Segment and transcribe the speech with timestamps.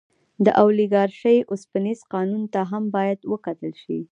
[0.45, 3.99] د اولیګارشۍ اوسپنیز قانون ته هم باید وکتل شي.